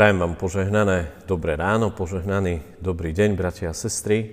[0.00, 4.32] Prajem vám požehnané dobré ráno, požehnaný dobrý deň, bratia a sestry.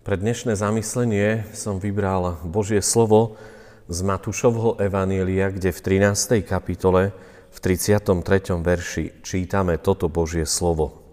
[0.00, 3.36] Pre dnešné zamyslenie som vybral Božie slovo
[3.84, 6.40] z Matúšovho Evanielia, kde v 13.
[6.40, 7.12] kapitole
[7.52, 8.16] v 33.
[8.64, 11.04] verši čítame toto Božie slovo.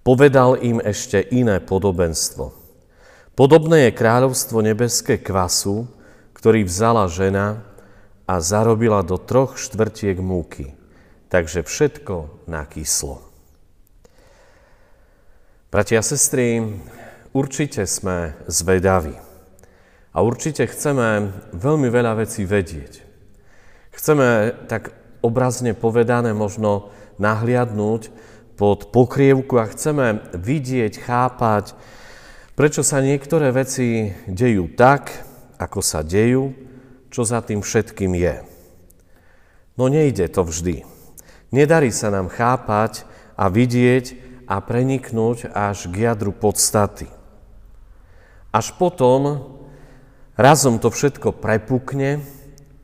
[0.00, 2.56] Povedal im ešte iné podobenstvo.
[3.36, 5.92] Podobné je kráľovstvo nebeské kvasu,
[6.32, 7.68] ktorý vzala žena
[8.24, 10.72] a zarobila do troch štvrtiek múky–
[11.32, 13.24] takže všetko nakyslo.
[15.72, 16.60] Bratia a sestry,
[17.32, 19.16] určite sme zvedaví
[20.12, 23.00] a určite chceme veľmi veľa vecí vedieť.
[23.96, 24.92] Chceme tak
[25.24, 28.12] obrazne povedané možno nahliadnúť
[28.60, 31.72] pod pokrievku a chceme vidieť, chápať,
[32.52, 35.08] prečo sa niektoré veci dejú tak,
[35.56, 36.52] ako sa dejú,
[37.08, 38.44] čo za tým všetkým je.
[39.80, 40.92] No nejde to vždy.
[41.52, 43.04] Nedarí sa nám chápať
[43.36, 44.16] a vidieť
[44.48, 47.12] a preniknúť až k jadru podstaty.
[48.52, 49.52] Až potom
[50.36, 52.24] razom to všetko prepukne,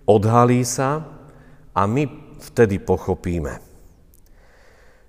[0.05, 1.05] odhalí sa
[1.73, 2.09] a my
[2.41, 3.61] vtedy pochopíme.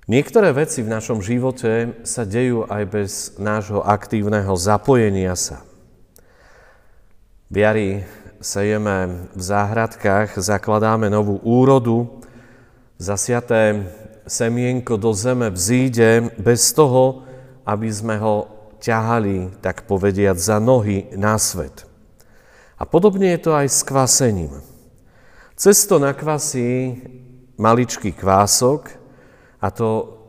[0.10, 5.62] Niektoré veci v našom živote sa dejú aj bez nášho aktívneho zapojenia sa.
[7.54, 7.90] V jari
[8.42, 12.19] sejeme v záhradkách, zakladáme novú úrodu,
[13.00, 13.88] Zasiaté
[14.28, 17.24] semienko do zeme vzíde bez toho,
[17.64, 18.44] aby sme ho
[18.84, 21.88] ťahali, tak povediať, za nohy na svet.
[22.76, 24.60] A podobne je to aj s kvasením.
[25.56, 27.00] Cesto nakvasí
[27.56, 28.92] maličký kvások
[29.64, 30.20] a to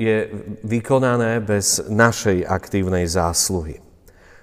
[0.00, 0.32] je
[0.64, 3.84] vykonané bez našej aktívnej zásluhy.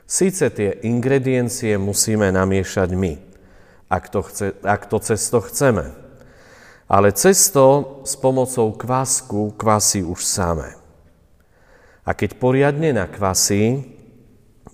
[0.05, 3.13] Síce tie ingrediencie musíme namiešať my,
[3.89, 6.00] ak to, chce, ak to cesto chceme
[6.91, 10.75] ale cesto s pomocou kvásku kvasí už samé.
[12.03, 13.87] A keď poriadne nakvasí,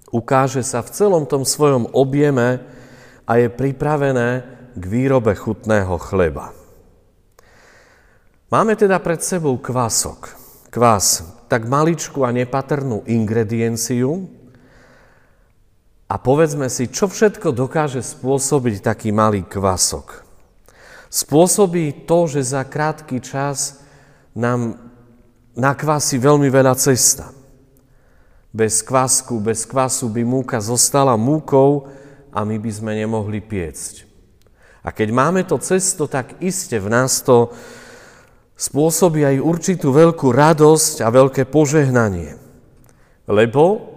[0.10, 2.66] ukáže sa v celom tom svojom objeme
[3.30, 4.42] a je pripravené
[4.74, 6.58] k výrobe chutného chleba.
[8.50, 10.34] Máme teda pred sebou kvások.
[10.74, 14.34] Kvás, tak maličku a nepatrnú ingredienciu,
[16.08, 20.27] a povedzme si, čo všetko dokáže spôsobiť taký malý kvasok
[21.08, 23.84] spôsobí to, že za krátky čas
[24.38, 24.78] nám
[25.58, 27.34] nakvasí veľmi veľa cesta.
[28.54, 31.90] Bez kvasku, bez kvasu by múka zostala múkou
[32.32, 34.06] a my by sme nemohli piecť.
[34.86, 37.52] A keď máme to cesto, tak iste v nás to
[38.56, 42.40] spôsobí aj určitú veľkú radosť a veľké požehnanie.
[43.28, 43.94] Lebo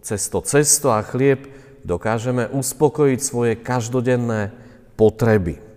[0.00, 1.46] cesto, cesto a chlieb
[1.84, 4.50] dokážeme uspokojiť svoje každodenné
[4.96, 5.71] potreby.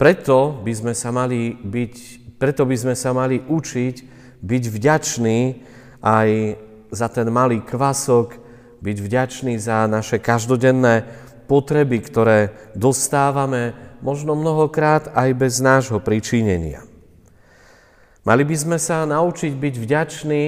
[0.00, 1.94] Preto by sme sa mali, byť,
[2.40, 3.96] preto by sme sa mali učiť
[4.40, 5.40] byť vďační
[6.00, 6.30] aj
[6.88, 8.40] za ten malý kvasok,
[8.80, 11.04] byť vďační za naše každodenné
[11.44, 16.80] potreby, ktoré dostávame možno mnohokrát aj bez nášho pričinenia.
[18.24, 20.44] Mali by sme sa naučiť byť vďační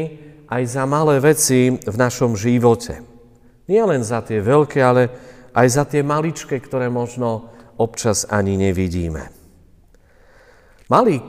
[0.48, 3.04] aj za malé veci v našom živote.
[3.68, 5.12] Nie len za tie veľké, ale
[5.52, 9.41] aj za tie maličké, ktoré možno občas ani nevidíme.
[10.92, 11.24] Malý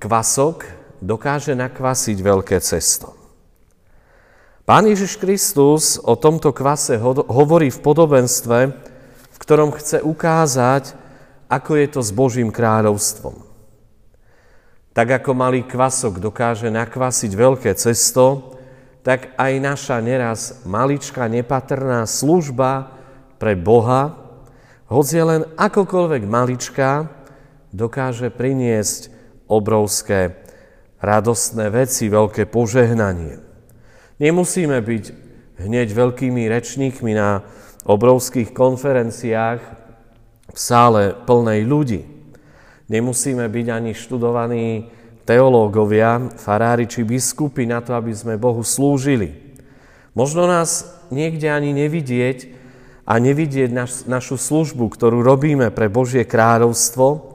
[0.00, 0.64] kvasok
[1.04, 3.12] dokáže nakvasiť veľké cesto.
[4.64, 6.96] Pán Ježiš Kristus o tomto kvase
[7.28, 8.58] hovorí v podobenstve,
[9.28, 10.96] v ktorom chce ukázať,
[11.44, 13.36] ako je to s Božím kráľovstvom.
[14.96, 18.56] Tak ako malý kvasok dokáže nakvasiť veľké cesto,
[19.04, 22.96] tak aj naša neraz maličká nepatrná služba
[23.36, 24.16] pre Boha,
[24.88, 27.20] hoci je len akokoľvek maličká,
[27.72, 29.08] dokáže priniesť
[29.48, 30.36] obrovské
[31.02, 33.42] radostné veci, veľké požehnanie.
[34.22, 35.04] Nemusíme byť
[35.58, 37.42] hneď veľkými rečníkmi na
[37.82, 39.60] obrovských konferenciách
[40.52, 42.00] v sále plnej ľudí.
[42.86, 44.92] Nemusíme byť ani študovaní
[45.26, 49.58] teológovia, farári či biskupy na to, aby sme Bohu slúžili.
[50.12, 52.52] Možno nás niekde ani nevidieť
[53.08, 57.31] a nevidieť naš, našu službu, ktorú robíme pre Božie kráľovstvo,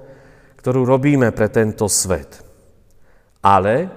[0.67, 2.43] ktorú robíme pre tento svet.
[3.39, 3.87] Ale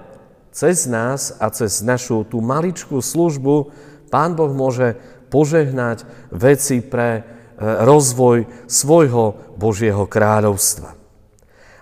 [0.55, 3.75] cez nás a cez našu tú maličkú službu
[4.07, 4.95] Pán Boh môže
[5.27, 7.21] požehnať veci pre e,
[7.59, 10.95] rozvoj svojho Božieho kráľovstva.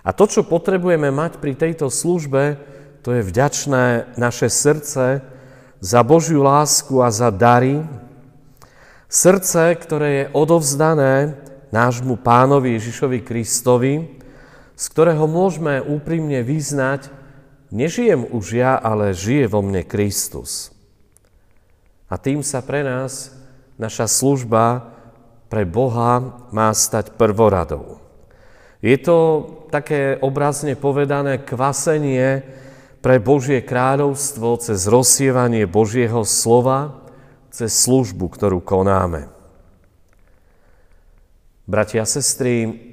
[0.02, 2.58] A to, čo potrebujeme mať pri tejto službe,
[3.06, 5.22] to je vďačné naše srdce
[5.78, 7.78] za Božiu lásku a za dary.
[9.06, 11.38] Srdce, ktoré je odovzdané
[11.70, 14.18] nášmu pánovi Ježišovi Kristovi,
[14.80, 17.12] z ktorého môžeme úprimne vyznať,
[17.68, 20.72] nežijem už ja, ale žije vo mne Kristus.
[22.08, 23.36] A tým sa pre nás
[23.76, 24.96] naša služba
[25.52, 28.00] pre Boha má stať prvoradou.
[28.80, 32.40] Je to také obrazne povedané kvasenie
[33.04, 37.04] pre Božie kráľovstvo cez rozsievanie Božieho slova,
[37.52, 39.28] cez službu, ktorú konáme.
[41.68, 42.89] Bratia a sestry,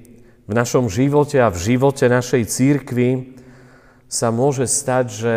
[0.48, 3.36] v našom živote a v živote našej církvy
[4.08, 5.34] sa môže stať, že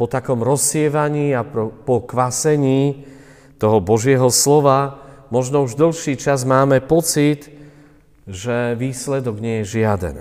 [0.00, 3.04] po takom rozsievaní a po kvasení
[3.60, 7.52] toho Božieho slova možno už dlhší čas máme pocit,
[8.24, 10.16] že výsledok nie je žiaden.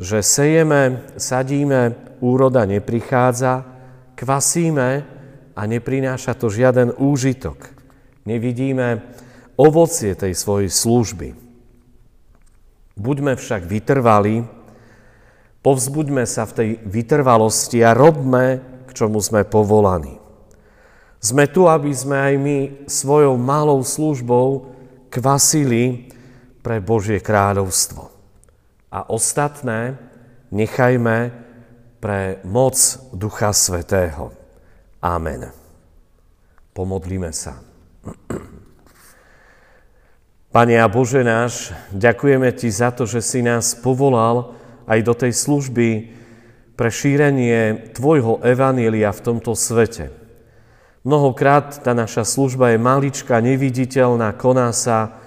[0.00, 0.80] Že sejeme,
[1.20, 1.94] sadíme,
[2.24, 3.68] úroda neprichádza,
[4.16, 5.04] kvasíme
[5.52, 7.76] a neprináša to žiaden úžitok.
[8.24, 9.04] Nevidíme
[9.58, 11.47] ovocie tej svojej služby.
[12.98, 14.42] Buďme však vytrvali,
[15.62, 20.18] povzbuďme sa v tej vytrvalosti a robme, k čomu sme povolaní.
[21.22, 22.56] Sme tu, aby sme aj my
[22.90, 24.74] svojou malou službou
[25.14, 26.10] kvasili
[26.62, 28.10] pre Božie kráľovstvo.
[28.90, 29.94] A ostatné
[30.50, 31.30] nechajme
[32.02, 32.74] pre moc
[33.14, 34.34] Ducha Svetého.
[34.98, 35.54] Amen.
[36.74, 37.62] Pomodlíme sa.
[40.48, 44.56] Pane a Bože náš, ďakujeme Ti za to, že si nás povolal
[44.88, 45.88] aj do tej služby
[46.72, 50.08] pre šírenie Tvojho evanília v tomto svete.
[51.04, 55.20] Mnohokrát tá naša služba je maličká, neviditeľná, koná sa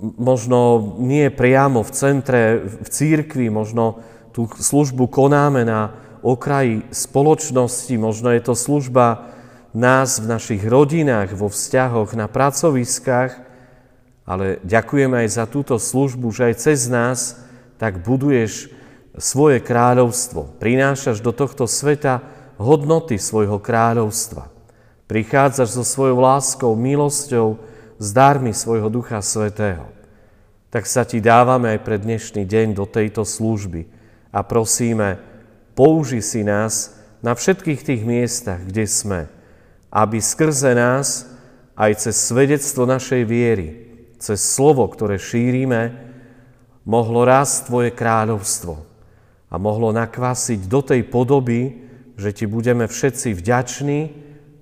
[0.00, 4.00] možno nie priamo v centre, v církvi, možno
[4.32, 5.92] tú službu konáme na
[6.24, 9.28] okraji spoločnosti, možno je to služba
[9.76, 13.45] nás v našich rodinách, vo vzťahoch, na pracoviskách,
[14.26, 17.38] ale ďakujeme aj za túto službu, že aj cez nás
[17.78, 18.68] tak buduješ
[19.16, 20.58] svoje kráľovstvo.
[20.58, 22.26] Prinášaš do tohto sveta
[22.58, 24.50] hodnoty svojho kráľovstva.
[25.06, 27.62] Prichádzaš so svojou láskou, milosťou,
[27.96, 29.88] s dármi svojho Ducha Svetého.
[30.68, 33.88] Tak sa ti dávame aj pre dnešný deň do tejto služby
[34.34, 35.16] a prosíme,
[35.72, 39.20] použi si nás na všetkých tých miestach, kde sme,
[39.88, 41.24] aby skrze nás
[41.72, 43.85] aj cez svedectvo našej viery
[44.18, 45.92] cez slovo, ktoré šírime,
[46.86, 48.74] mohlo rásť Tvoje kráľovstvo
[49.50, 51.86] a mohlo nakvasiť do tej podoby,
[52.16, 54.00] že Ti budeme všetci vďační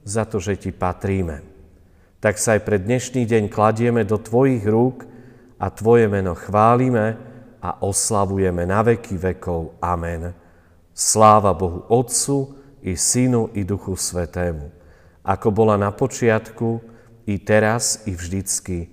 [0.03, 1.45] za to, že Ti patríme.
[2.19, 5.05] Tak sa aj pre dnešný deň kladieme do Tvojich rúk
[5.61, 7.17] a Tvoje meno chválime
[7.61, 9.81] a oslavujeme na veky vekov.
[9.81, 10.33] Amen.
[10.93, 14.69] Sláva Bohu Otcu i Synu i Duchu Svetému,
[15.25, 18.93] ako bola na počiatku, i teraz, i vždycky,